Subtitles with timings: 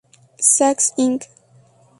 [0.53, 1.29] Saks Inc.